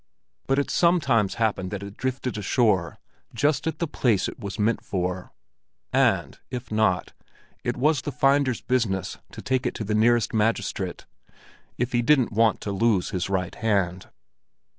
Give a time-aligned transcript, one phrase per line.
[0.47, 2.97] But it sometimes happened that it drifted ashore
[3.35, 5.31] just at the place it was meant for;
[5.93, 7.13] and, if not,
[7.63, 11.05] it was the finder's business to take it to the nearest magistrate,
[11.77, 14.07] if he didn't want to lose his right hand.